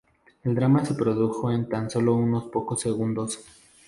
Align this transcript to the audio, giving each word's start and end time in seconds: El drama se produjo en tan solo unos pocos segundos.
El 0.43 0.55
drama 0.55 0.83
se 0.83 0.95
produjo 0.95 1.51
en 1.51 1.69
tan 1.69 1.87
solo 1.91 2.15
unos 2.15 2.45
pocos 2.45 2.81
segundos. 2.81 3.45